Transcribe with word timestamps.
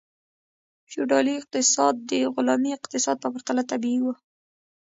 فیوډالي 0.89 1.33
اقتصاد 1.37 1.95
د 2.09 2.11
غلامي 2.35 2.71
اقتصاد 2.79 3.17
په 3.23 3.27
پرتله 3.33 3.63
طبیعي 3.71 3.99
و. 4.03 4.07